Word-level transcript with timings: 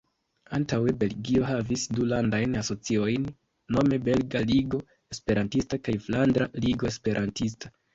Antaŭe 0.59 0.93
Belgio 1.03 1.43
havis 1.49 1.83
du 1.99 2.07
Landajn 2.15 2.57
Asociojn, 2.63 3.29
nome 3.79 4.03
Belga 4.11 4.45
Ligo 4.51 4.83
Esperantista 5.17 5.85
kaj 5.87 6.01
Flandra 6.11 6.55
Ligo 6.69 6.95
Esperantista. 6.97 7.77